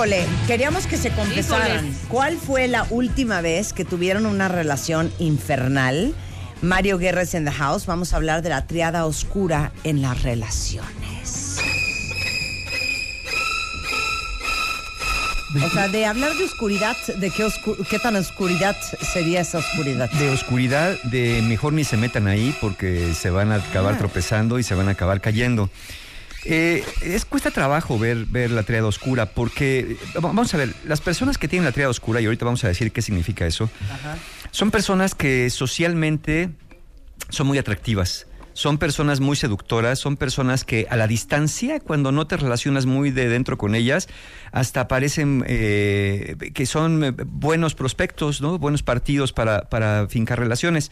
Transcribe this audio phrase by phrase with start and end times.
[0.00, 1.84] Híjole, queríamos que se confesaran.
[1.88, 1.96] Híjoles.
[2.08, 6.14] ¿Cuál fue la última vez que tuvieron una relación infernal?
[6.62, 7.84] Mario Guerres en the house.
[7.84, 11.58] Vamos a hablar de la triada oscura en las relaciones.
[15.62, 18.74] O sea, de hablar de oscuridad, ¿de qué, oscu- qué tan oscuridad
[19.12, 20.10] sería esa oscuridad?
[20.12, 24.62] De oscuridad, de mejor ni se metan ahí porque se van a acabar tropezando y
[24.62, 25.68] se van a acabar cayendo.
[26.44, 31.38] Eh, es cuesta trabajo ver, ver la triada oscura porque, vamos a ver, las personas
[31.38, 33.68] que tienen la triada oscura, y ahorita vamos a decir qué significa eso,
[34.50, 36.50] son personas que socialmente
[37.28, 38.26] son muy atractivas.
[38.52, 43.10] Son personas muy seductoras, son personas que a la distancia, cuando no te relacionas muy
[43.10, 44.08] de dentro con ellas,
[44.50, 48.58] hasta parecen eh, que son eh, buenos prospectos, ¿no?
[48.58, 50.90] buenos partidos para, para fincar relaciones.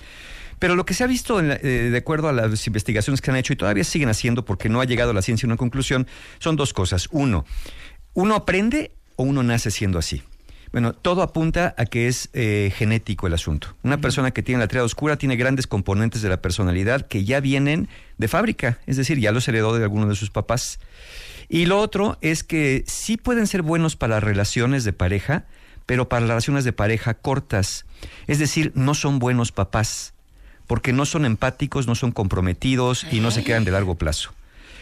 [0.59, 3.31] Pero lo que se ha visto, en la- eh, de acuerdo a las investigaciones que
[3.31, 6.07] han hecho y todavía siguen haciendo porque no ha llegado a la ciencia una conclusión,
[6.39, 7.09] son dos cosas.
[7.13, 7.45] Uno,
[8.15, 10.23] uno aprende o uno nace siendo así.
[10.71, 13.75] Bueno, todo apunta a que es eh, genético el asunto.
[13.83, 17.41] Una persona que tiene la triada oscura tiene grandes componentes de la personalidad que ya
[17.41, 20.79] vienen de fábrica, es decir, ya los heredó de alguno de sus papás.
[21.49, 25.47] Y lo otro es que sí pueden ser buenos para relaciones de pareja,
[25.87, 27.87] pero para relaciones de pareja cortas.
[28.27, 30.13] Es decir, no son buenos papás,
[30.69, 34.31] porque no son empáticos, no son comprometidos y no se quedan de largo plazo.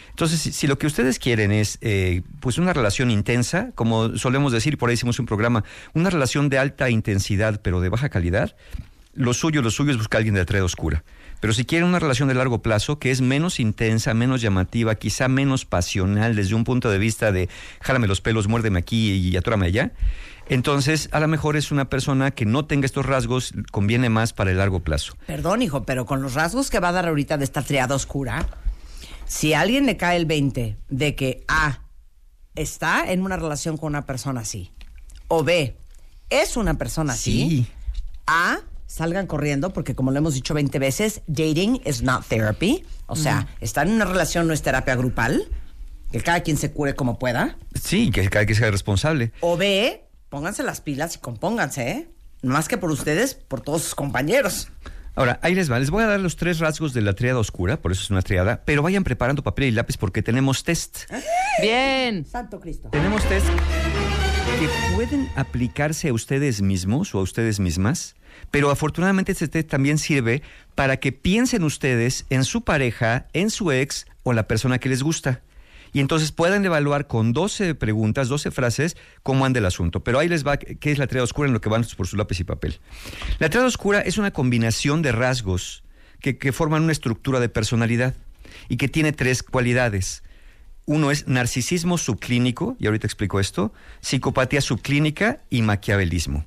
[0.09, 4.51] Entonces, si, si lo que ustedes quieren es eh, pues una relación intensa, como solemos
[4.51, 8.55] decir, por ahí hicimos un programa, una relación de alta intensidad pero de baja calidad,
[9.13, 11.03] lo suyo, lo suyo es buscar a alguien de la triada oscura.
[11.39, 15.27] Pero si quieren una relación de largo plazo, que es menos intensa, menos llamativa, quizá
[15.27, 17.47] menos pasional desde un punto de vista de
[17.81, 19.91] jálame los pelos, muérdeme aquí y atórame allá,
[20.49, 24.51] entonces a lo mejor es una persona que no tenga estos rasgos, conviene más para
[24.51, 25.13] el largo plazo.
[25.27, 28.47] Perdón, hijo, pero con los rasgos que va a dar ahorita de esta triada oscura,
[29.25, 31.81] si a alguien le cae el 20 de que A
[32.55, 34.71] está en una relación con una persona así,
[35.27, 35.75] o B
[36.29, 37.67] es una persona así,
[38.25, 43.15] A salgan corriendo porque como lo hemos dicho 20 veces, dating is not therapy, o
[43.15, 45.43] sea, estar en una relación no es terapia grupal,
[46.11, 49.33] que cada quien se cure como pueda, Sí, que cada que sea responsable.
[49.41, 52.09] o B, pónganse las pilas y compónganse, ¿eh?
[52.43, 54.69] Más que por ustedes, por todos sus compañeros.
[55.15, 55.79] Ahora, ahí les va.
[55.79, 58.21] Les voy a dar los tres rasgos de la triada oscura, por eso es una
[58.21, 61.11] triada, pero vayan preparando papel y lápiz porque tenemos test.
[61.59, 62.23] Bien.
[62.23, 62.89] Santo Cristo.
[62.91, 63.47] Tenemos test
[64.59, 68.15] que pueden aplicarse a ustedes mismos o a ustedes mismas,
[68.51, 70.43] pero afortunadamente este test también sirve
[70.75, 75.01] para que piensen ustedes en su pareja, en su ex o la persona que les
[75.01, 75.41] gusta.
[75.97, 80.03] Y entonces puedan evaluar con 12 preguntas, 12 frases, cómo anda el asunto.
[80.03, 82.17] Pero ahí les va qué es la triada oscura en lo que van por su
[82.17, 82.79] lápiz y papel.
[83.39, 85.83] La triada oscura es una combinación de rasgos
[86.19, 88.13] que, que forman una estructura de personalidad
[88.69, 90.21] y que tiene tres cualidades.
[90.85, 96.45] Uno es narcisismo subclínico, y ahorita explico esto, psicopatía subclínica y maquiavelismo.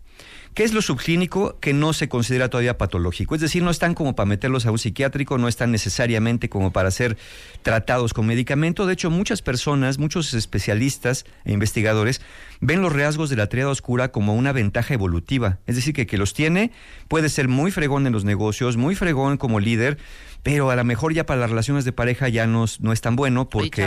[0.54, 3.34] ¿Qué es lo subclínico que no se considera todavía patológico?
[3.36, 6.90] Es decir, no están como para meterlos a un psiquiátrico, no están necesariamente como para
[6.90, 7.16] ser
[7.62, 8.84] tratados con medicamento.
[8.86, 12.20] De hecho, muchas personas, muchos especialistas e investigadores
[12.60, 15.58] ven los rasgos de la triada oscura como una ventaja evolutiva.
[15.68, 16.72] Es decir, que que los tiene
[17.06, 19.98] puede ser muy fregón en los negocios, muy fregón como líder,
[20.42, 23.00] pero a lo mejor ya para las relaciones de pareja ya no, es- no es
[23.00, 23.82] tan bueno porque,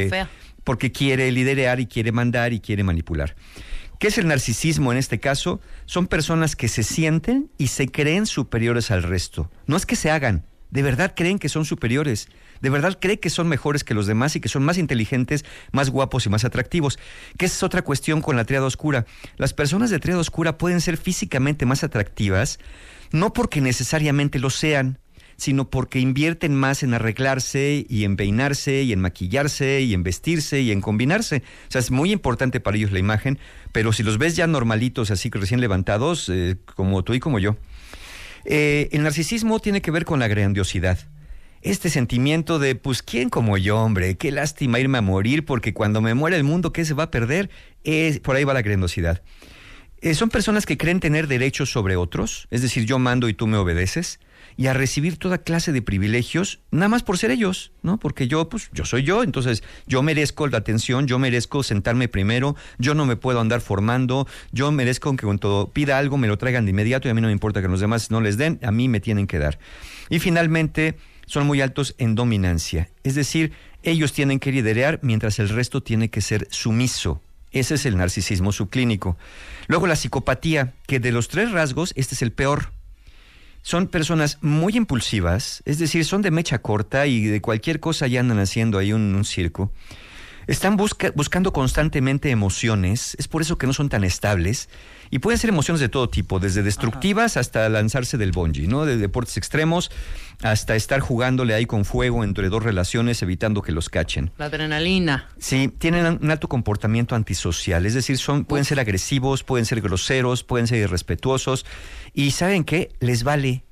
[0.64, 3.36] porque quiere liderear y quiere mandar y quiere manipular.
[4.04, 5.62] ¿Qué es el narcisismo en este caso?
[5.86, 9.50] Son personas que se sienten y se creen superiores al resto.
[9.66, 12.28] No es que se hagan, de verdad creen que son superiores,
[12.60, 15.90] de verdad creen que son mejores que los demás y que son más inteligentes, más
[15.90, 17.00] guapos y más atractivos.
[17.38, 19.06] Que es otra cuestión con la triada oscura.
[19.38, 22.60] Las personas de triada oscura pueden ser físicamente más atractivas,
[23.14, 25.00] no porque necesariamente lo sean,
[25.38, 30.62] sino porque invierten más en arreglarse y en peinarse y en maquillarse y en vestirse
[30.62, 31.44] y en combinarse.
[31.68, 33.40] O sea, es muy importante para ellos la imagen,
[33.72, 37.40] pero si los ves ya normalitos, así que recién levantados, eh, como tú y como
[37.40, 37.56] yo.
[38.46, 41.00] Eh, el narcisismo tiene que ver con la grandiosidad.
[41.62, 44.18] Este sentimiento de, pues, ¿quién como yo, hombre?
[44.18, 47.12] Qué lástima irme a morir porque cuando me muera el mundo, ¿qué se va a
[47.12, 47.50] perder?
[48.22, 49.22] Por ahí va la grandiosidad.
[50.04, 53.48] Eh, son personas que creen tener derechos sobre otros, es decir, yo mando y tú
[53.48, 54.20] me obedeces,
[54.58, 58.00] y a recibir toda clase de privilegios, nada más por ser ellos, ¿no?
[58.00, 62.56] Porque yo, pues, yo soy yo, entonces yo merezco la atención, yo merezco sentarme primero,
[62.78, 66.66] yo no me puedo andar formando, yo merezco que cuando pida algo me lo traigan
[66.66, 68.72] de inmediato y a mí no me importa que los demás no les den, a
[68.72, 69.60] mí me tienen que dar.
[70.10, 73.54] Y finalmente, son muy altos en dominancia, es decir,
[73.84, 77.22] ellos tienen que liderar mientras el resto tiene que ser sumiso.
[77.52, 79.16] Ese es el narcisismo subclínico.
[79.68, 82.72] Luego la psicopatía, que de los tres rasgos, este es el peor.
[83.64, 88.20] Son personas muy impulsivas, es decir, son de mecha corta y de cualquier cosa ya
[88.20, 89.72] andan haciendo ahí un, circo.
[90.48, 94.68] Están buscando constantemente emociones, es por eso que no son tan estables
[95.14, 98.84] y pueden ser emociones de todo tipo, desde destructivas hasta lanzarse del bungee, ¿no?
[98.84, 99.92] De deportes extremos
[100.42, 104.32] hasta estar jugándole ahí con fuego entre dos relaciones evitando que los cachen.
[104.40, 105.30] La adrenalina.
[105.38, 110.44] Sí, tienen un alto comportamiento antisocial, es decir, son pueden ser agresivos, pueden ser groseros,
[110.44, 111.64] pueden ser irrespetuosos
[112.16, 112.90] y ¿saben qué?
[113.00, 113.64] Les vale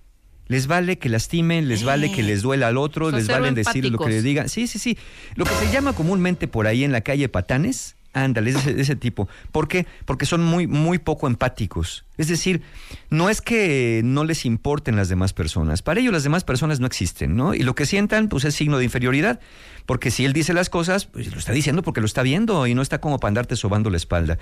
[0.47, 3.97] les vale que lastimen, les vale que les duela al otro, les vale decir lo
[3.97, 4.47] que le digan.
[4.47, 4.95] Sí, sí, sí.
[5.35, 9.29] Lo que se llama comúnmente por ahí en la calle patanes, Ándale, ese, ese tipo.
[9.51, 9.85] ¿Por qué?
[10.05, 12.03] Porque son muy, muy poco empáticos.
[12.17, 12.61] Es decir,
[13.09, 15.81] no es que no les importen las demás personas.
[15.81, 17.53] Para ellos las demás personas no existen, ¿no?
[17.53, 19.39] Y lo que sientan, pues es signo de inferioridad.
[19.85, 22.75] Porque si él dice las cosas, pues lo está diciendo porque lo está viendo y
[22.75, 24.37] no está como para andarte sobando la espalda.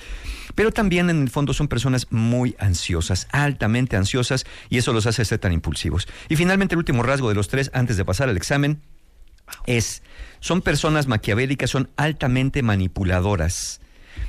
[0.55, 5.23] Pero también en el fondo son personas muy ansiosas, altamente ansiosas, y eso los hace
[5.23, 6.07] ser tan impulsivos.
[6.27, 8.81] Y finalmente el último rasgo de los tres, antes de pasar al examen,
[9.65, 10.03] es,
[10.39, 13.81] son personas maquiavélicas, son altamente manipuladoras.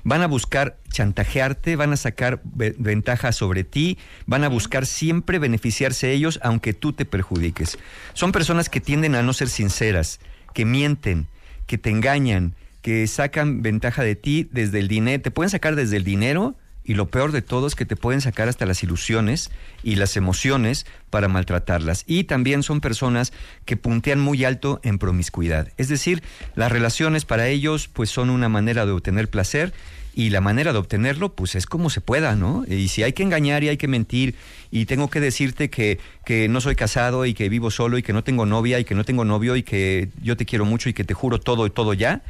[0.05, 6.13] Van a buscar chantajearte, van a sacar ventaja sobre ti, van a buscar siempre beneficiarse
[6.13, 7.79] ellos aunque tú te perjudiques.
[8.15, 10.21] Son personas que tienden a no ser sinceras,
[10.55, 11.29] que mienten,
[11.67, 15.97] que te engañan, que sacan ventaja de ti desde el dinero, te pueden sacar desde
[15.97, 19.51] el dinero y lo peor de todo es que te pueden sacar hasta las ilusiones
[19.83, 22.05] y las emociones para maltratarlas.
[22.07, 23.33] Y también son personas
[23.65, 25.69] que puntean muy alto en promiscuidad.
[25.77, 26.23] Es decir,
[26.55, 29.73] las relaciones para ellos pues son una manera de obtener placer
[30.15, 32.65] y la manera de obtenerlo pues es como se pueda, ¿no?
[32.69, 34.35] Y si hay que engañar y hay que mentir
[34.71, 38.13] y tengo que decirte que, que no soy casado y que vivo solo y que
[38.13, 40.95] no tengo novia y que no tengo novio y que yo te quiero mucho y
[40.95, 42.23] que te juro todo y todo ya,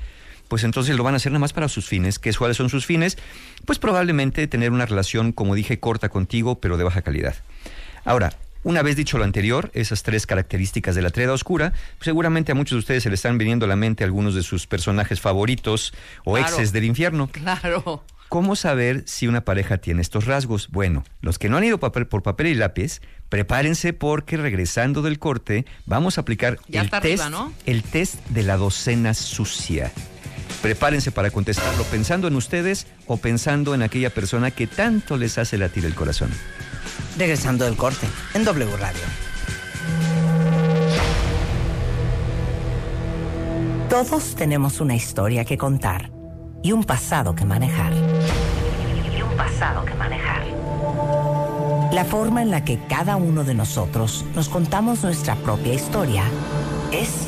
[0.51, 2.19] pues entonces lo van a hacer nada más para sus fines.
[2.19, 3.17] ¿Qué cuáles son sus fines?
[3.65, 7.37] Pues probablemente tener una relación, como dije, corta contigo, pero de baja calidad.
[8.05, 8.33] Ahora,
[8.65, 12.57] una vez dicho lo anterior, esas tres características de la treda oscura, pues seguramente a
[12.57, 15.95] muchos de ustedes se les están viniendo a la mente algunos de sus personajes favoritos
[16.25, 17.29] o exes del infierno.
[17.29, 18.05] Claro.
[18.29, 20.69] ¿Cómo saber si una pareja tiene estos rasgos?
[20.71, 25.65] Bueno, los que no han ido por papel y lápiz, prepárense porque regresando del corte
[25.87, 27.23] vamos a aplicar el, test,
[27.67, 29.93] el test de la docena sucia.
[30.63, 35.57] Prepárense para contestarlo pensando en ustedes o pensando en aquella persona que tanto les hace
[35.57, 36.31] latir el corazón.
[37.19, 39.01] Regresando del corte, en W Radio.
[43.89, 46.13] Todos tenemos una historia que contar
[46.63, 47.93] y un pasado que manejar.
[47.93, 50.47] Y un pasado que manejar.
[51.93, 56.23] La forma en la que cada uno de nosotros nos contamos nuestra propia historia
[56.93, 57.27] es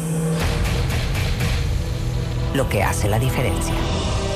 [2.55, 3.75] lo que hace la diferencia.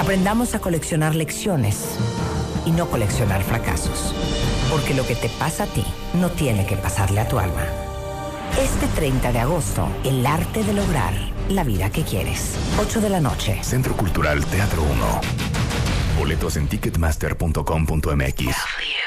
[0.00, 1.96] Aprendamos a coleccionar lecciones
[2.64, 4.14] y no coleccionar fracasos.
[4.70, 5.84] Porque lo que te pasa a ti
[6.14, 7.64] no tiene que pasarle a tu alma.
[8.60, 11.12] Este 30 de agosto, el arte de lograr
[11.48, 12.56] la vida que quieres.
[12.78, 13.58] 8 de la noche.
[13.62, 15.20] Centro Cultural Teatro 1.
[16.18, 18.56] Boletos en ticketmaster.com.mx.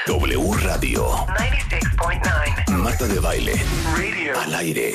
[0.06, 1.08] W Radio.
[1.26, 2.76] 96.9.
[2.76, 3.54] Marta de baile.
[4.44, 4.94] Al aire.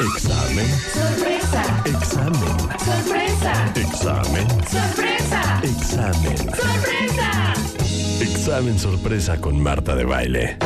[0.00, 0.66] Examen.
[0.92, 1.62] Sorpresa.
[1.84, 2.58] Examen.
[2.80, 3.72] Sorpresa.
[3.76, 4.48] Examen.
[4.66, 5.60] Sorpresa.
[5.62, 6.36] Examen.
[6.36, 7.54] Sorpresa.
[8.20, 10.56] Examen sorpresa con Marta de baile.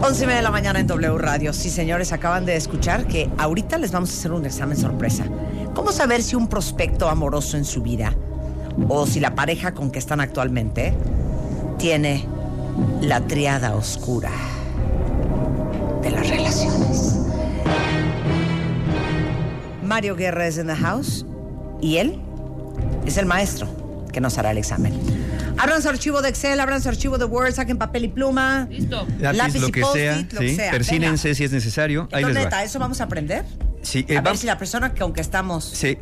[0.00, 1.52] Once y media de la mañana en W Radio.
[1.52, 5.24] Sí, señores, acaban de escuchar que ahorita les vamos a hacer un examen sorpresa.
[5.74, 8.14] ¿Cómo saber si un prospecto amoroso en su vida
[8.88, 10.94] o si la pareja con que están actualmente
[11.78, 12.33] tiene
[13.00, 14.30] la triada oscura
[16.02, 17.16] de las relaciones?
[19.82, 21.26] Mario Guerra es en the house
[21.80, 22.18] y él
[23.06, 23.68] es el maestro
[24.12, 24.92] que nos hará el examen.
[25.58, 28.66] Abran su archivo de Excel, abran su archivo de Word, saquen papel y pluma.
[28.70, 29.06] Listo.
[29.20, 30.56] Lápiz, lo y que sea, lo que sí.
[30.56, 30.70] sea.
[30.72, 31.36] Persínense Venga.
[31.36, 32.02] si es necesario.
[32.12, 32.64] Ahí Entonces, les neta, va.
[32.64, 33.44] ¿eso vamos a aprender?
[33.82, 35.98] Sí, eh, a ver si la persona con que estamos sí.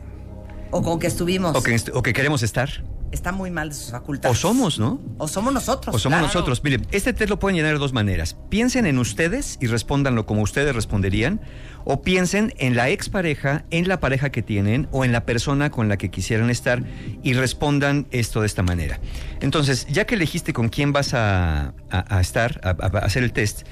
[0.71, 2.71] o con que estuvimos O que, est- o que queremos estar.
[3.13, 4.37] Está muy mal de sus facultades.
[4.37, 5.01] O somos, ¿no?
[5.19, 5.95] O somos nosotros.
[5.95, 6.27] O somos claro.
[6.27, 6.65] nosotros.
[6.65, 8.37] Miren, este test lo pueden llenar de dos maneras.
[8.49, 11.41] Piensen en ustedes y respóndanlo como ustedes responderían.
[11.85, 15.89] O piensen en la expareja, en la pareja que tienen o en la persona con
[15.89, 16.83] la que quisieran estar
[17.23, 19.01] y respondan esto de esta manera.
[19.41, 23.23] Entonces, ya que elegiste con quién vas a, a- a estar, a, a- a hacer
[23.25, 23.67] el test,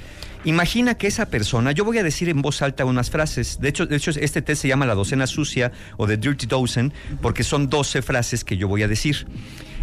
[0.45, 3.61] imagina que esa persona, yo voy a decir en voz alta unas frases.
[3.61, 6.93] De hecho, de hecho, este test se llama la docena sucia o the dirty dozen
[7.21, 9.27] porque son 12 frases que yo voy a decir.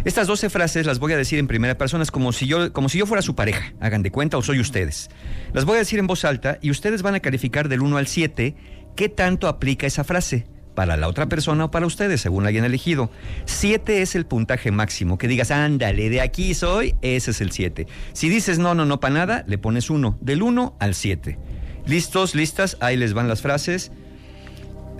[0.04, 2.98] Estas 12 frases las voy a decir en primera persona, como si yo, como si
[2.98, 5.10] yo fuera su pareja, hagan de cuenta, o soy ustedes.
[5.52, 8.06] Las voy a decir en voz alta y ustedes van a calificar del 1 al
[8.06, 8.54] 7
[8.96, 10.46] qué tanto aplica esa frase
[10.78, 13.10] para la otra persona o para ustedes, según la hayan elegido.
[13.46, 17.88] 7 es el puntaje máximo, que digas, ándale, de aquí soy, ese es el 7.
[18.12, 21.36] Si dices no, no, no, para nada, le pones 1, del 1 al 7.
[21.84, 22.36] ¿Listos?
[22.36, 22.76] ¿Listas?
[22.78, 23.90] Ahí les van las frases.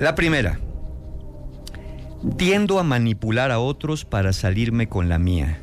[0.00, 0.58] La primera.
[2.36, 5.60] Tiendo a manipular a otros para salirme con la mía.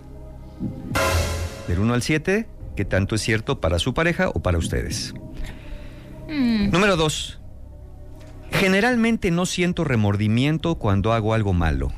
[1.68, 5.14] Del 1 al 7, ¿qué tanto es cierto para su pareja o para ustedes?
[6.30, 7.42] Número 2.
[8.52, 11.92] Generalmente no siento remordimiento cuando hago algo malo.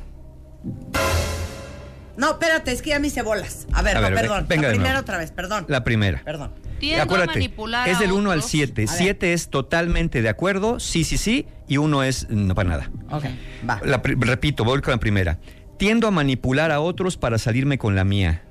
[2.16, 3.68] No, espérate, es que ya me hice bolas.
[3.72, 4.46] A ver, A no, ver, perdón.
[4.48, 5.02] venga la primera nuevo.
[5.02, 5.66] otra vez, perdón.
[5.68, 6.20] La primera.
[6.24, 6.50] Perdón.
[6.80, 8.50] Tiendo a Acuérdate, manipular es a del 1 al otros.
[8.50, 8.82] 7.
[8.88, 8.98] A ver.
[8.98, 12.90] 7 es totalmente de acuerdo, sí, sí, sí, y 1 es no para nada.
[13.10, 13.24] Ok,
[13.68, 13.80] va.
[13.84, 15.38] La repito, voy con la primera.
[15.76, 18.42] Tiendo a manipular a otros para salirme con la mía.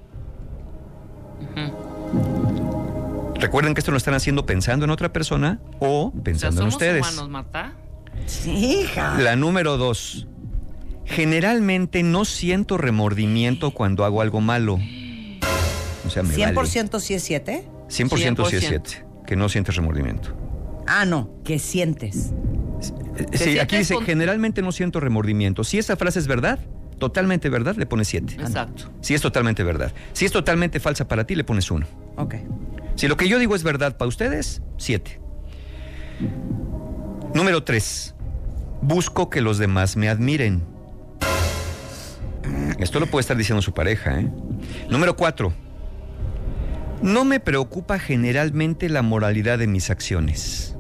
[3.39, 6.71] Recuerden que esto lo están haciendo pensando en otra persona o O sea, pensando en
[6.71, 7.01] somos ustedes.
[7.11, 7.73] humanos, Marta.
[8.27, 9.17] Sí, hija.
[9.19, 10.27] La número dos.
[11.05, 14.77] Generalmente no siento remordimiento cuando hago algo malo.
[16.05, 17.63] O sea, me 100% sí es 7.
[17.65, 17.87] vale.
[17.89, 18.67] 100% sí es 100%.
[18.67, 19.05] 7.
[19.25, 20.35] Que no sientes remordimiento.
[20.85, 22.31] Ah, no, que sientes.
[23.17, 25.63] Eh, ¿Te Sí, aquí dice, con- generalmente no siento remordimiento.
[25.63, 26.59] Si esa frase es verdad,
[26.99, 28.35] totalmente verdad, le pones 7.
[28.39, 28.91] Exacto.
[29.01, 29.91] Si es totalmente verdad.
[30.13, 31.85] Si es totalmente falsa para ti, le pones 1.
[32.17, 32.35] Ok.
[32.95, 35.19] Si lo que yo digo es verdad para ustedes, 7.
[37.33, 38.15] Número 3.
[38.81, 40.63] Busco que los demás me admiren.
[42.79, 44.29] Esto lo puede estar diciendo su pareja, ¿eh?
[44.89, 45.51] Número 4.
[47.01, 50.75] No me preocupa generalmente la moralidad de mis acciones.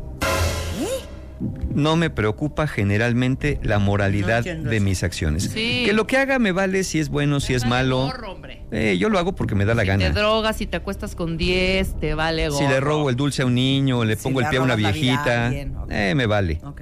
[1.73, 5.43] No me preocupa generalmente la moralidad de mis acciones.
[5.53, 5.83] Sí.
[5.85, 8.05] Que lo que haga me vale si es bueno, si es Te vale malo.
[8.05, 8.63] gorro, hombre.
[8.71, 10.05] Eh, yo lo hago porque me da la Si gana.
[10.05, 12.59] te drogas, si te acuestas con 10, te vale gorro.
[12.59, 14.75] Si le robo el dulce a un niño, le Si pongo el pie a una
[14.75, 16.59] viejita, eh, me vale.
[16.63, 16.81] Ok.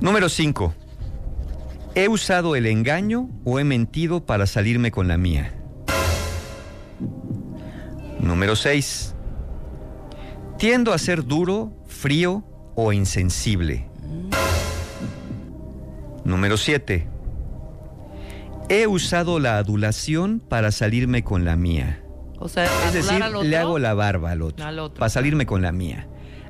[0.00, 0.74] Número 5.
[1.94, 5.52] ¿He usado el engaño o he mentido para salirme con la mía?
[8.20, 9.14] Número 6.
[10.58, 13.88] Tiendo a ser duro, frío o insensible.
[16.24, 17.08] Número 7.
[18.68, 22.02] He usado la adulación para salirme con la mía.
[22.38, 24.98] O sea, Es decir, le hago la barba al otro, Al otro.
[24.98, 26.08] para salirme con la mía.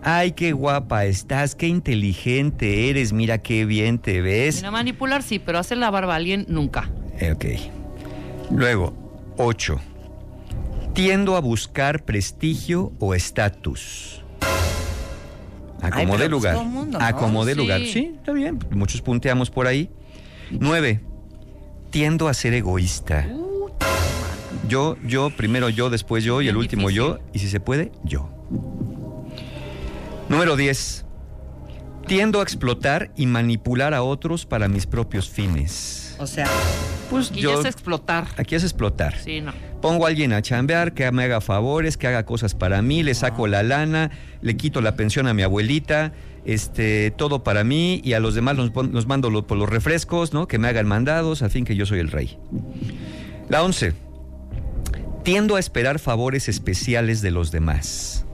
[0.09, 4.59] Ay, qué guapa estás, qué inteligente eres, mira qué bien te ves.
[4.59, 6.89] Mira, manipular sí, pero hacer la barba a alguien nunca.
[7.19, 7.45] Eh, Ok.
[8.53, 8.95] Luego,
[9.37, 9.81] 8.
[10.95, 14.23] Tiendo a buscar prestigio o estatus.
[15.83, 16.57] Acomode pues lugar.
[16.65, 17.05] mundo, ¿no?
[17.05, 17.59] Acomode Sí.
[17.59, 17.81] lugar.
[17.81, 18.61] Sí, está bien.
[18.71, 19.91] Muchos punteamos por ahí.
[20.53, 21.01] 9.
[21.91, 23.27] Tiendo a ser egoísta.
[24.69, 28.31] Yo, yo, primero yo, después yo y el último yo, y si se puede, yo.
[30.29, 31.05] Número 10.
[32.07, 36.15] Tiendo a explotar y manipular a otros para mis propios fines.
[36.19, 36.47] O sea,
[37.11, 37.53] Pues yo.
[37.55, 38.27] ya es explotar.
[38.37, 39.17] Aquí es explotar.
[39.19, 39.53] Sí, no.
[39.83, 43.15] Pongo a alguien a chambear, que me haga favores, que haga cosas para mí, le
[43.15, 46.13] saco la lana, le quito la pensión a mi abuelita,
[46.45, 50.47] este, todo para mí y a los demás los mando lo- por los refrescos, ¿no?
[50.49, 52.39] Que me hagan mandados, al fin que yo soy el rey.
[53.49, 53.95] La 11.
[55.25, 58.26] Tiendo a esperar favores especiales de los demás.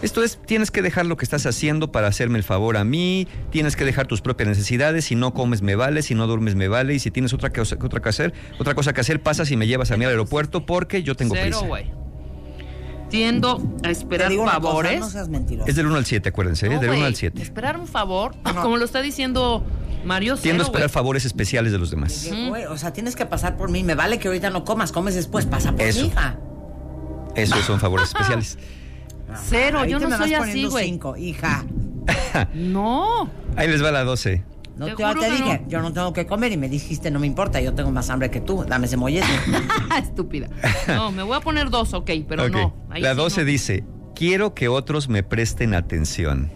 [0.00, 3.26] Esto es, tienes que dejar lo que estás haciendo para hacerme el favor a mí,
[3.50, 6.68] tienes que dejar tus propias necesidades, si no comes me vale, si no duermes me
[6.68, 9.56] vale, y si tienes otra cosa, otra que hacer, otra cosa que hacer, pasas y
[9.56, 11.66] me llevas a mí al aeropuerto porque yo tengo Cero, prisa.
[11.66, 11.90] güey.
[13.10, 15.00] Tiendo a esperar una cosa, favores.
[15.00, 15.68] no seas mentiroso.
[15.68, 16.70] Es del 1 al 7, acuérdense, ¿eh?
[16.78, 17.40] Del 1 güey, al 7.
[17.42, 18.62] Esperar un favor, No.
[18.62, 19.64] como lo está diciendo
[20.04, 22.30] Mario Tiendo a cero, esperar favores especiales de los demás.
[22.70, 23.82] O sea, tienes que pasar por mí.
[23.82, 26.02] Me vale que ahorita no comas, comes después, pasa por Eso.
[26.02, 26.38] mí, hija.
[27.34, 28.58] Esos son favores especiales.
[29.36, 30.84] Cero, Ahí yo te no me soy vas así, poniendo güey.
[30.86, 31.64] cinco, hija.
[32.54, 33.28] No.
[33.56, 34.44] Ahí les va la 12.
[34.76, 35.68] No Te te, juro te dije, no.
[35.68, 38.30] yo no tengo que comer y me dijiste, no me importa, yo tengo más hambre
[38.30, 39.26] que tú, dame ese mollete.
[40.00, 40.48] Estúpida.
[40.86, 42.74] No, me voy a poner dos, ok, pero no.
[42.90, 43.46] ahí La sí 12 no.
[43.46, 46.52] dice, quiero que otros me presten atención.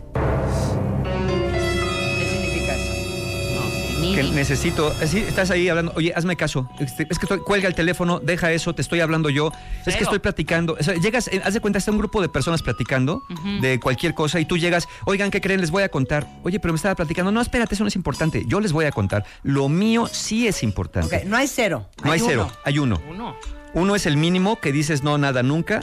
[4.14, 4.92] Que necesito.
[5.06, 5.92] Sí, estás ahí hablando.
[5.96, 6.68] Oye, hazme caso.
[6.78, 9.52] Este, es que estoy- cuelga el teléfono, deja eso, te estoy hablando yo.
[9.86, 10.76] Es que estoy platicando.
[10.78, 13.22] O sea, llegas, eh, haz de cuenta, está un grupo de personas platicando
[13.60, 15.60] de cualquier cosa y tú llegas, oigan, ¿qué creen?
[15.60, 16.26] Les voy a contar.
[16.42, 17.32] Oye, pero me estaba platicando.
[17.32, 18.44] No, espérate, eso no es importante.
[18.46, 19.24] Yo les voy a contar.
[19.42, 21.24] Lo mío sí es importante.
[21.26, 21.86] No hay cero.
[22.04, 23.00] no hay, cero, hay uno.
[23.10, 23.36] Uno.
[23.74, 25.82] Uno es el mínimo que dices no, nada, nunca.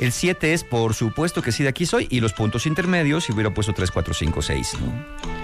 [0.00, 2.06] El 7 es, por supuesto que sí, de aquí soy.
[2.10, 4.92] Y los puntos intermedios, si hubiera puesto 3, 4, 5, 6, ¿no?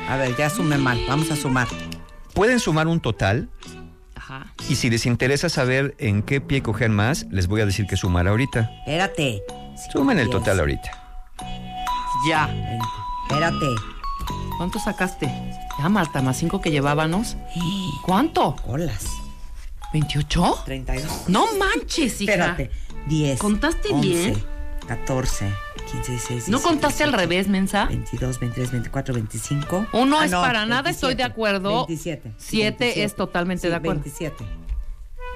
[0.09, 1.67] A ver, ya sume mal, vamos a sumar.
[2.35, 3.49] Pueden sumar un total
[4.17, 4.47] Ajá.
[4.69, 7.97] Y si les interesa saber en qué pie coger más, les voy a decir que
[7.97, 8.71] sumar ahorita.
[8.81, 9.43] Espérate.
[9.93, 10.91] Sumen el total ahorita.
[12.29, 12.49] Ya.
[13.29, 13.67] Espérate.
[14.57, 15.26] ¿Cuánto sacaste?
[15.79, 17.37] Ya, Marta, más cinco que llevábamos.
[18.03, 18.57] ¿Cuánto?
[18.57, 19.07] Colas.
[19.93, 20.64] ¿28?
[20.64, 21.29] 32.
[21.29, 22.33] No manches, hija.
[22.33, 22.71] Espérate.
[23.07, 23.38] 10.
[23.38, 24.45] ¿Contaste 11, bien?
[24.87, 25.50] 14,
[25.94, 27.84] 15, 16, ¿No 17, contaste al 18, revés, mensa?
[27.86, 29.86] 22, 23, 24, 25.
[29.92, 31.86] Uno Ah, es no, para nada, estoy de acuerdo.
[31.86, 32.32] 27.
[32.38, 34.00] Siete es totalmente de acuerdo.
[34.02, 34.44] 27.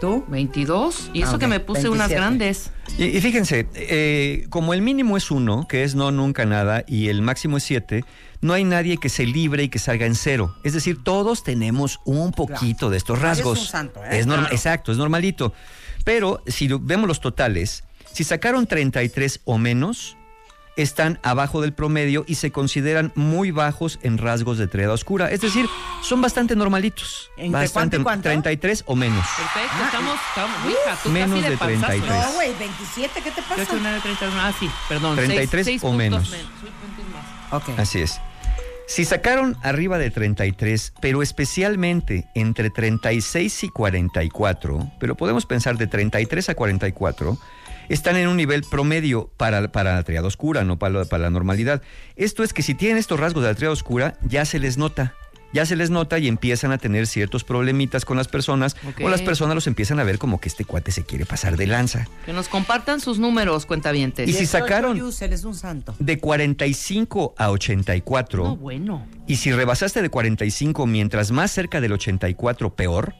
[0.00, 0.24] ¿Tú?
[0.28, 1.10] 22.
[1.12, 2.14] Y eso que me puse unas 27.
[2.14, 2.70] grandes.
[2.98, 7.08] Y, y fíjense, eh, como el mínimo es uno, que es no, nunca, nada, y
[7.08, 8.04] el máximo es siete,
[8.40, 10.54] no hay nadie que se libre y que salga en cero.
[10.62, 13.58] Es decir, todos tenemos un poquito de estos Nadie es rasgos.
[13.60, 14.20] un santo, ¿eh?
[14.20, 14.54] Es norma- Claro.
[14.54, 15.52] Exacto, es normalito.
[16.04, 20.16] Pero si lo- vemos los totales, si sacaron 33 o menos,
[20.82, 25.30] están abajo del promedio y se consideran muy bajos en rasgos de triada oscura.
[25.30, 25.66] Es decir,
[26.02, 27.30] son bastante normalitos.
[27.36, 28.42] ¿Entre bastante, cuánto y cuánto?
[28.42, 29.26] 33 o menos.
[29.36, 30.56] Perfecto, estamos, estamos.
[30.70, 32.10] Hija, tú Menos casi de de panzazo, 33.
[32.22, 32.26] ¿eh?
[32.26, 33.62] No, güey, 27, ¿qué te pasa?
[33.62, 34.40] 8, 9, 31.
[34.40, 35.16] Ah, sí, perdón.
[35.16, 36.30] 33 seis- seis o puntos menos.
[36.30, 37.62] men- seis puntos más.
[37.68, 37.78] Ok.
[37.78, 38.20] Así es.
[38.86, 45.86] Si sacaron arriba de 33, pero especialmente entre 36 y 44, pero podemos pensar de
[45.86, 47.36] 33 a 44,
[47.88, 51.30] están en un nivel promedio para, para la triada oscura, no para, la- para la
[51.30, 51.82] normalidad.
[52.16, 55.14] Esto es que si tienen estos rasgos de la triada oscura, ya se les nota.
[55.50, 59.22] Ya se les nota y empiezan a tener ciertos problemitas con las personas o las
[59.22, 62.06] personas los empiezan a ver como que este cuate se quiere pasar de lanza.
[62.26, 64.28] Que nos compartan sus números, cuentavientes.
[64.28, 64.98] Y si 18 sacaron-
[65.32, 65.94] es un santo.
[65.98, 69.06] De 45 a 84, No, bueno.
[69.26, 73.14] Y si rebasaste de 45 mientras más cerca del 84, peor,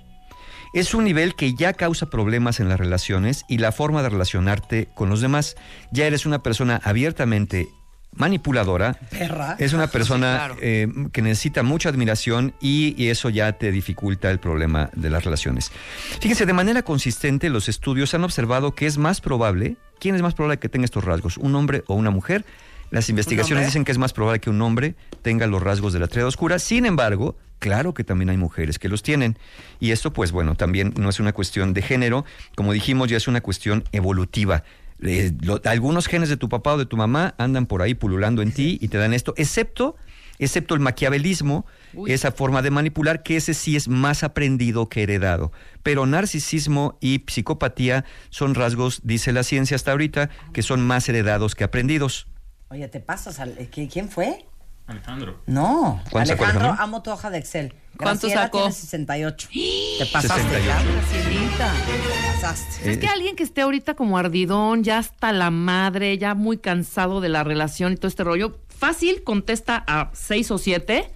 [0.72, 4.88] es un nivel que ya causa problemas en las relaciones y la forma de relacionarte
[4.94, 5.56] con los demás.
[5.92, 7.68] Ya eres una persona abiertamente
[8.14, 8.94] manipuladora.
[9.10, 9.56] Perra.
[9.58, 10.56] Es una persona claro.
[10.60, 15.24] eh, que necesita mucha admiración y, y eso ya te dificulta el problema de las
[15.24, 15.70] relaciones.
[16.20, 20.34] Fíjense, de manera consistente los estudios han observado que es más probable, ¿quién es más
[20.34, 21.36] probable que tenga estos rasgos?
[21.36, 22.44] ¿Un hombre o una mujer?
[22.90, 26.06] Las investigaciones dicen que es más probable que un hombre tenga los rasgos de la
[26.06, 26.58] triada oscura.
[26.58, 29.38] Sin embargo, claro que también hay mujeres que los tienen.
[29.80, 32.24] Y esto, pues bueno, también no es una cuestión de género.
[32.56, 34.64] Como dijimos, ya es una cuestión evolutiva.
[35.00, 38.42] Eh, lo- algunos genes de tu papá o de tu mamá andan por ahí pululando
[38.42, 39.94] en ti y te dan esto, excepto,
[40.40, 42.10] excepto el maquiavelismo, Uy.
[42.12, 45.52] esa forma de manipular, que ese sí es más aprendido que heredado.
[45.84, 51.54] Pero narcisismo y psicopatía son rasgos, dice la ciencia hasta ahorita, que son más heredados
[51.54, 52.26] que aprendidos.
[52.70, 53.38] Oye, ¿te pasas?
[53.40, 54.44] al- ¿qui- ¿Quién fue?
[54.88, 55.40] Alejandro.
[55.46, 56.02] No.
[56.10, 57.74] ¿Cuánto sacó Alejandro, amo tu hoja de Excel.
[57.96, 58.58] ¿Cuánto Graciela sacó?
[58.58, 59.48] tiene 68.
[59.98, 60.64] Te pasaste, 68.
[60.64, 60.90] claro.
[60.92, 61.72] Gracielita.
[61.86, 62.88] Te pasaste.
[62.88, 66.58] Eh, Es que alguien que esté ahorita como ardidón, ya hasta la madre, ya muy
[66.58, 71.10] cansado de la relación y todo este rollo, fácil contesta a seis o siete,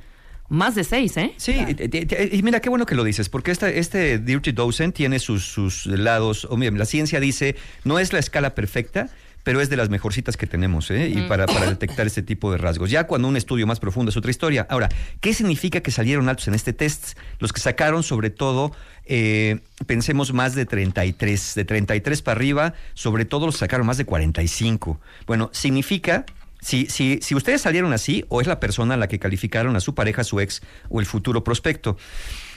[0.48, 1.32] más de seis, ¿eh?
[1.38, 4.92] Sí, y- y, y mira, qué bueno que lo dices, porque esta, este Dirty Dozen
[4.92, 6.46] tiene sus, sus lados.
[6.50, 9.08] O mira, la ciencia dice, no es la escala perfecta,
[9.44, 11.08] pero es de las mejorcitas que tenemos, ¿eh?
[11.08, 12.90] Y para, para detectar este tipo de rasgos.
[12.90, 14.66] Ya cuando un estudio más profundo es otra historia.
[14.70, 14.88] Ahora,
[15.20, 17.18] ¿qué significa que salieron altos en este test?
[17.38, 18.72] Los que sacaron, sobre todo,
[19.04, 24.04] eh, pensemos más de 33, de 33 para arriba, sobre todo los sacaron más de
[24.04, 25.00] 45.
[25.26, 26.24] Bueno, significa
[26.62, 29.80] si, si, si ustedes salieron así, o es la persona a la que calificaron a
[29.80, 31.96] su pareja, su ex o el futuro prospecto,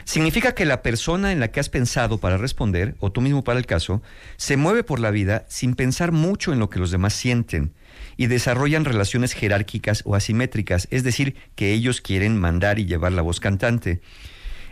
[0.05, 3.59] significa que la persona en la que has pensado para responder, o tú mismo para
[3.59, 4.01] el caso,
[4.37, 7.73] se mueve por la vida sin pensar mucho en lo que los demás sienten
[8.15, 13.23] y desarrollan relaciones jerárquicas o asimétricas, es decir, que ellos quieren mandar y llevar la
[13.23, 13.99] voz cantante.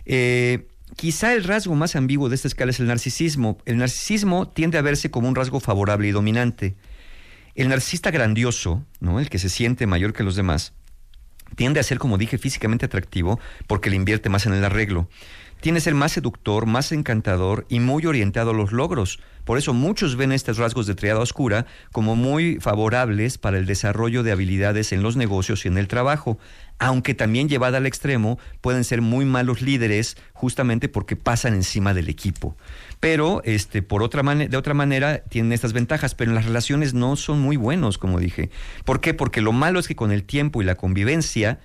[0.06, 3.58] Eh, quizá el rasgo más ambiguo de esta escala es el narcisismo.
[3.66, 6.76] El narcisismo tiende a verse como un rasgo favorable y dominante.
[7.56, 9.20] El narcisista grandioso, ¿no?
[9.20, 10.74] el que se siente mayor que los demás,
[11.56, 15.08] tiende a ser, como dije, físicamente atractivo porque le invierte más en el arreglo.
[15.64, 19.20] Tiene ser más seductor, más encantador y muy orientado a los logros.
[19.46, 24.24] Por eso muchos ven estos rasgos de triada oscura como muy favorables para el desarrollo
[24.24, 26.38] de habilidades en los negocios y en el trabajo,
[26.80, 32.10] aunque también llevada al extremo pueden ser muy malos líderes justamente porque pasan encima del
[32.10, 32.58] equipo.
[33.04, 37.42] Pero este por otra de otra manera tienen estas ventajas, pero las relaciones no son
[37.42, 38.50] muy buenos, como dije.
[38.86, 39.14] ¿Por qué?
[39.14, 41.60] Porque lo malo es que con el tiempo y la convivencia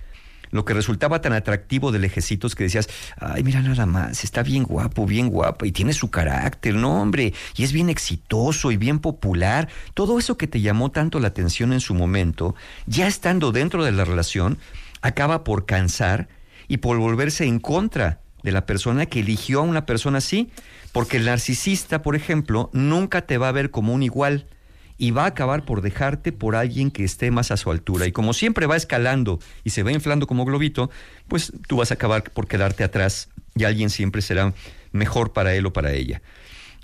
[0.51, 4.43] lo que resultaba tan atractivo del ejecito es que decías, ay, mira nada más, está
[4.43, 8.75] bien guapo, bien guapo, y tiene su carácter, no, hombre, y es bien exitoso y
[8.75, 9.69] bien popular.
[9.93, 12.53] Todo eso que te llamó tanto la atención en su momento,
[12.85, 14.57] ya estando dentro de la relación,
[15.01, 16.27] acaba por cansar
[16.67, 20.49] y por volverse en contra de la persona que eligió a una persona así,
[20.91, 24.47] porque el narcisista, por ejemplo, nunca te va a ver como un igual
[24.97, 28.05] y va a acabar por dejarte por alguien que esté más a su altura.
[28.05, 30.91] Y como siempre va escalando y se va inflando como globito,
[31.27, 34.53] pues tú vas a acabar por quedarte atrás y alguien siempre será
[34.91, 36.21] mejor para él o para ella.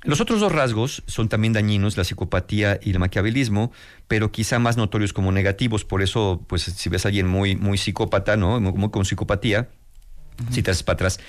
[0.05, 3.71] Los otros dos rasgos son también dañinos, la psicopatía y el maquiavelismo,
[4.07, 5.83] pero quizá más notorios como negativos.
[5.83, 8.59] Por eso, pues si ves a alguien muy, muy psicópata, ¿no?
[8.59, 9.67] Muy, muy con psicopatía,
[10.83, 11.19] para atrás.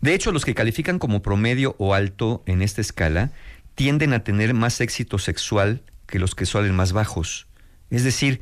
[0.00, 3.32] De hecho, los que califican como promedio o alto en esta escala
[3.74, 7.46] tienden a tener más éxito sexual que los que suelen más bajos.
[7.90, 8.40] Es decir,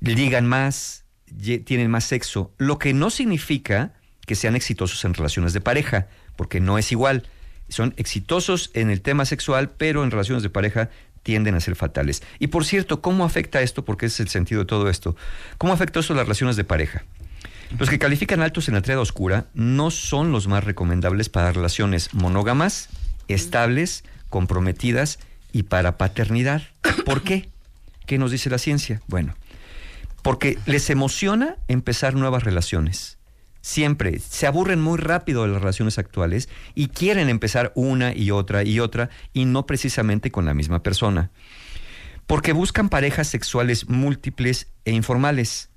[0.00, 1.04] ligan más,
[1.64, 3.92] tienen más sexo, lo que no significa
[4.26, 7.28] que sean exitosos en relaciones de pareja, porque no es igual.
[7.68, 10.90] Son exitosos en el tema sexual, pero en relaciones de pareja
[11.22, 12.22] tienden a ser fatales.
[12.38, 13.84] Y por cierto, ¿cómo afecta esto?
[13.84, 15.16] Porque ese es el sentido de todo esto.
[15.58, 17.04] ¿Cómo afecta esto a las relaciones de pareja?
[17.78, 22.14] Los que califican altos en la triada oscura no son los más recomendables para relaciones
[22.14, 22.88] monógamas,
[23.28, 25.18] estables, comprometidas
[25.52, 26.62] y para paternidad.
[27.04, 27.48] ¿Por qué?
[28.06, 29.00] ¿Qué nos dice la ciencia?
[29.06, 29.34] Bueno,
[30.22, 33.18] porque les emociona empezar nuevas relaciones.
[33.60, 38.62] Siempre se aburren muy rápido de las relaciones actuales y quieren empezar una y otra
[38.62, 41.30] y otra y no precisamente con la misma persona.
[42.26, 45.70] Porque buscan parejas sexuales múltiples e informales.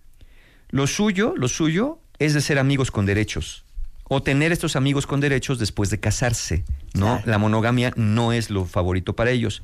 [0.69, 3.63] Lo suyo, lo suyo es de ser amigos con derechos
[4.10, 7.17] o tener estos amigos con derechos después de casarse, ¿no?
[7.17, 7.23] Claro.
[7.25, 9.62] La monogamia no es lo favorito para ellos.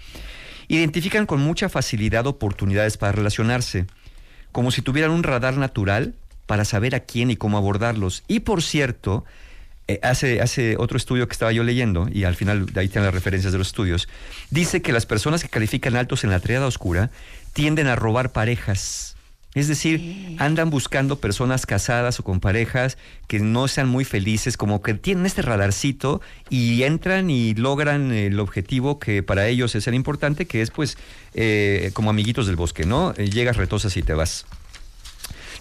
[0.67, 3.85] Identifican con mucha facilidad oportunidades para relacionarse,
[4.51, 6.13] como si tuvieran un radar natural
[6.45, 8.23] para saber a quién y cómo abordarlos.
[8.27, 9.23] Y por cierto,
[9.87, 13.05] eh, hace, hace otro estudio que estaba yo leyendo, y al final de ahí tienen
[13.05, 14.09] las referencias de los estudios,
[14.49, 17.11] dice que las personas que califican altos en la triada oscura
[17.53, 19.12] tienden a robar parejas.
[19.55, 24.81] Es decir, andan buscando personas casadas o con parejas que no sean muy felices, como
[24.81, 29.93] que tienen este radarcito y entran y logran el objetivo que para ellos es el
[29.93, 30.97] importante, que es pues
[31.35, 33.13] eh, como amiguitos del bosque, ¿no?
[33.15, 34.47] Eh, llegas retosas y te vas.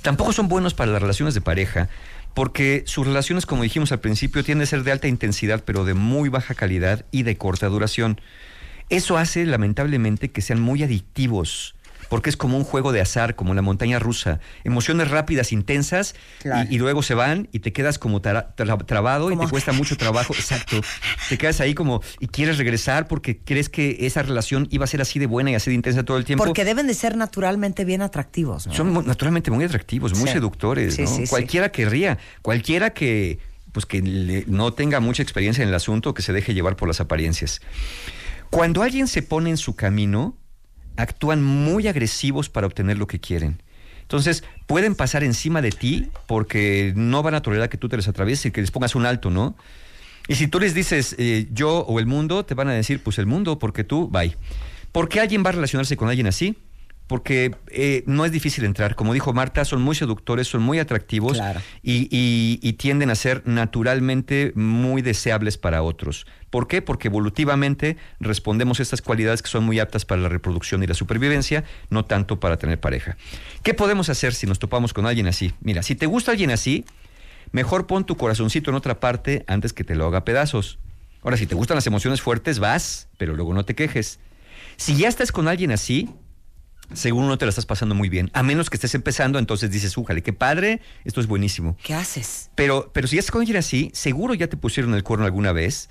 [0.00, 1.90] Tampoco son buenos para las relaciones de pareja,
[2.34, 5.92] porque sus relaciones, como dijimos al principio, tienden a ser de alta intensidad, pero de
[5.92, 8.20] muy baja calidad y de corta duración.
[8.88, 11.74] Eso hace, lamentablemente, que sean muy adictivos,
[12.08, 14.40] porque es como un juego de azar, como la montaña rusa.
[14.64, 16.68] Emociones rápidas, intensas, Claro.
[16.70, 19.72] y, y luego se van y te quedas como tra- tra- trabado y te cuesta
[19.72, 20.34] mucho trabajo.
[20.34, 20.80] Exacto.
[21.28, 25.00] Te quedas ahí como y quieres regresar porque crees que esa relación iba a ser
[25.00, 26.44] así de buena y así de intensa todo el tiempo.
[26.44, 28.74] Porque deben de ser naturalmente bien atractivos, ¿no?
[28.74, 30.34] Son naturalmente muy atractivos, muy Sí.
[30.34, 31.08] seductores, Sí, ¿no?
[31.08, 31.30] sí, sí.
[31.30, 33.38] cualquiera querría, cualquiera que
[33.72, 36.88] pues que le- no tenga mucha experiencia en el asunto, que se deje llevar por
[36.88, 37.62] las apariencias.
[38.50, 40.36] Cuando alguien se pone en su camino,
[40.96, 43.62] actúan muy agresivos para obtener lo que quieren.
[44.02, 48.08] Entonces, pueden pasar encima de ti porque no van a tolerar que tú te les
[48.08, 49.56] atravieses y que les pongas un alto, ¿no?
[50.28, 53.18] Y si tú les dices eh, yo o el mundo, te van a decir, pues
[53.18, 54.36] el mundo, porque tú, bye.
[54.92, 56.56] ¿Por qué alguien va a relacionarse con alguien así?
[57.06, 58.94] Porque eh, no es difícil entrar.
[58.94, 61.60] Como dijo Marta, son muy seductores, son muy atractivos Claro.
[61.82, 66.26] y, y- y tienden a ser naturalmente muy deseables para otros.
[66.48, 66.80] ¿Por qué?
[66.80, 70.94] Porque evolutivamente respondemos a estas cualidades que son muy aptas para la reproducción y la
[70.94, 73.16] supervivencia, no tanto para tener pareja.
[73.62, 75.52] ¿Qué podemos hacer si nos topamos con alguien así?
[75.60, 76.84] Mira, si te gusta alguien así,
[77.50, 80.78] mejor pon tu corazoncito en otra parte antes que te lo haga pedazos.
[81.22, 84.18] Ahora, si te gustan las emociones fuertes, vas, pero luego no te quejes.
[84.76, 86.08] Si ya estás con alguien así,
[86.94, 88.30] seguro no te la estás pasando muy bien.
[88.32, 91.76] A menos que estés empezando, entonces dices, újale, qué padre, esto es buenísimo.
[91.82, 92.50] ¿Qué haces?
[92.54, 95.52] Pero, pero si ya estás con alguien así, seguro ya te pusieron el cuerno alguna
[95.52, 95.90] vez.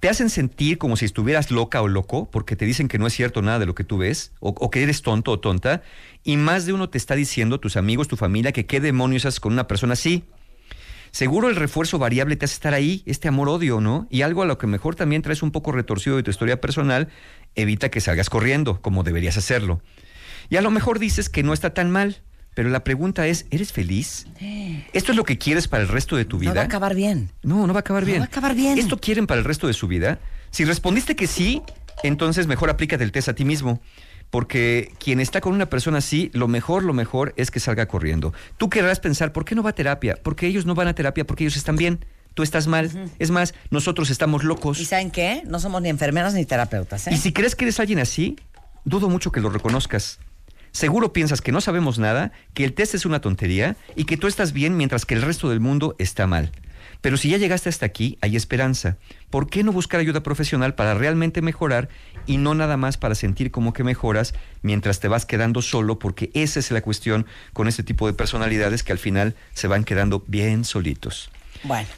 [0.00, 3.12] Te hacen sentir como si estuvieras loca o loco, porque te dicen que no es
[3.12, 5.82] cierto nada de lo que tú ves, o, o que eres tonto o tonta,
[6.24, 9.40] y más de uno te está diciendo, tus amigos, tu familia, que qué demonios haces
[9.40, 10.24] con una persona así.
[11.10, 14.06] Seguro el refuerzo variable te hace estar ahí, este amor-odio, ¿no?
[14.10, 17.08] Y algo a lo que mejor también traes un poco retorcido de tu historia personal,
[17.56, 19.82] evita que salgas corriendo, como deberías hacerlo.
[20.50, 22.18] Y a lo mejor dices que no está tan mal,
[22.54, 24.26] pero la pregunta es, ¿eres feliz?
[24.92, 26.50] ¿Esto es lo que quieres para el resto de tu vida?
[26.50, 27.30] No va a acabar bien.
[27.42, 28.20] No, no va a acabar No bien.
[28.20, 28.78] va a acabar bien.
[28.78, 30.18] ¿Esto quieren para el resto de su vida?
[30.50, 31.62] Si respondiste que sí,
[32.02, 33.80] entonces mejor aplícate el test a ti mismo.
[34.30, 38.32] Porque quien está con una persona así, lo mejor, lo mejor es que salga corriendo.
[38.58, 40.16] Tú querrás pensar, ¿por qué no va a terapia?
[40.22, 42.04] Porque ellos no van a terapia, porque ellos están bien.
[42.34, 42.90] Tú estás mal.
[43.18, 44.78] Es más, nosotros estamos locos.
[44.80, 45.42] ¿Y saben qué?
[45.46, 47.10] No somos ni enfermeras ni terapeutas, ¿eh?
[47.12, 48.36] Y si crees que eres alguien así,
[48.84, 50.20] dudo mucho que lo reconozcas.
[50.72, 54.26] Seguro piensas que no sabemos nada, que el test es una tontería y que tú
[54.26, 56.52] estás bien mientras que el resto del mundo está mal.
[57.00, 58.96] Pero si ya llegaste hasta aquí, hay esperanza.
[59.30, 61.88] ¿Por qué no buscar ayuda profesional para realmente mejorar
[62.26, 65.98] y no nada más para sentir como que mejoras mientras te vas quedando solo?
[65.98, 69.84] Porque esa es la cuestión con este tipo de personalidades que al final se van
[69.84, 71.30] quedando bien solitos.
[71.64, 71.88] Bueno.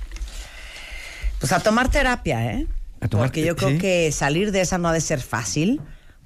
[1.41, 2.67] Pues a tomar terapia, ¿eh?
[3.01, 3.79] A tomar porque yo creo sí.
[3.79, 5.81] que salir de esa no ha de ser fácil,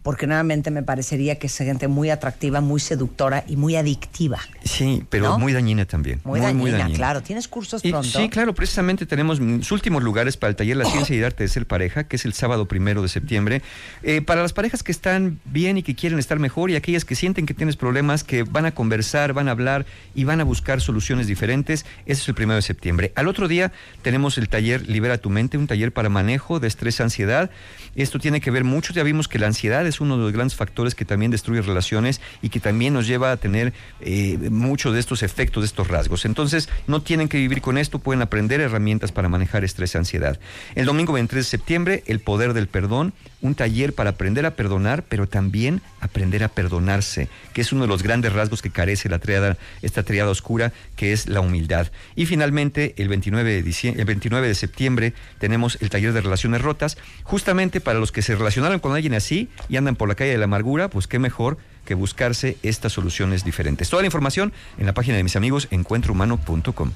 [0.06, 4.38] porque nuevamente me parecería que es gente muy atractiva, muy seductora y muy adictiva.
[4.62, 5.40] Sí, pero ¿No?
[5.40, 6.20] muy dañina también.
[6.22, 7.22] Muy, dañina, claro.
[7.24, 8.08] ¿Tienes cursos Y- pronto?
[8.16, 11.42] sí, claro, precisamente tenemos los últimos lugares para el taller La Ciencia y el Arte
[11.42, 13.62] de Ser Pareja, que es el sábado primero de septiembre.
[14.04, 17.16] Eh, para las parejas que están bien y que quieren estar mejor y aquellas que
[17.16, 20.80] sienten que tienes problemas, que van a conversar, van a hablar y van a buscar
[20.80, 23.10] soluciones diferentes, ese es el primero de septiembre.
[23.16, 27.00] Al otro día tenemos el taller Libera tu mente, un taller para manejo de estrés,
[27.00, 27.50] ansiedad.
[27.96, 30.32] Esto tiene que ver mucho, ya vimos que la ansiedad es es uno de los
[30.32, 34.92] grandes factores que también destruye relaciones y que también nos lleva a tener eh, muchos
[34.92, 36.24] de estos efectos, de estos rasgos.
[36.24, 40.38] Entonces, no tienen que vivir con esto, pueden aprender herramientas para manejar estrés y ansiedad.
[40.74, 45.04] El domingo 23 de septiembre, El Poder del Perdón, un taller para aprender a perdonar,
[45.08, 49.18] pero también aprender a perdonarse, que es uno de los grandes rasgos que carece la
[49.18, 51.90] triada, esta triada oscura, que es la humildad.
[52.16, 56.60] Y finalmente, el 29 de, diciembre, el 29 de septiembre, tenemos el taller de relaciones
[56.60, 60.32] rotas, justamente para los que se relacionaron con alguien así y andan por la calle
[60.32, 63.88] de la amargura, pues qué mejor que buscarse estas soluciones diferentes.
[63.88, 66.92] Toda la información en la página de mis amigos encuentrohumano.com.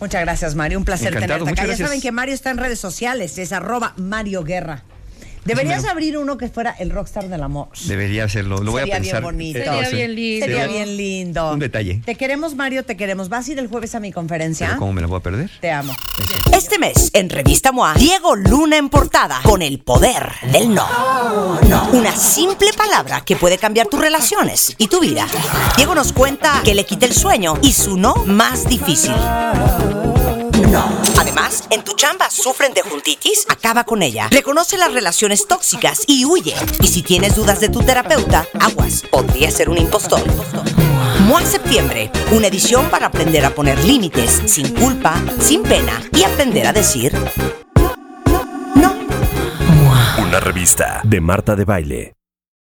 [0.00, 0.78] Muchas gracias, Mario.
[0.78, 1.62] Un placer Encantado, tenerte acá.
[1.62, 1.88] Ya gracias.
[1.88, 4.82] saben que Mario está en redes sociales, es arroba Mario Guerra.
[5.44, 7.68] Deberías abrir uno que fuera el rockstar del amor.
[7.86, 9.22] Debería hacerlo, lo voy a Sería bien pensar.
[9.22, 9.58] bonito.
[9.58, 9.96] Eh, Sería sí.
[9.96, 10.46] bien lindo.
[10.46, 11.52] Sería Sería bien lindo.
[11.52, 12.02] un detalle.
[12.04, 13.28] Te queremos, Mario, te queremos.
[13.28, 14.66] ¿Vas a ir el jueves a mi conferencia?
[14.68, 15.50] Pero ¿Cómo me la voy a perder?
[15.60, 15.94] Te amo.
[16.52, 20.86] Este mes, en Revista MOA, Diego Luna en portada con el poder del no.
[21.68, 21.88] No.
[21.92, 25.26] Una simple palabra que puede cambiar tus relaciones y tu vida.
[25.76, 29.12] Diego nos cuenta que le quita el sueño y su no más difícil.
[30.70, 30.84] No.
[31.18, 34.28] Además, en tu chamba sufren de juntitis, acaba con ella.
[34.30, 36.54] Reconoce las relaciones tóxicas y huye.
[36.80, 40.22] Y si tienes dudas de tu terapeuta, aguas, podría ser un impostor.
[41.26, 46.66] MOA Septiembre, una edición para aprender a poner límites sin culpa, sin pena y aprender
[46.66, 47.12] a decir
[50.18, 52.14] Una revista de Marta de Baile.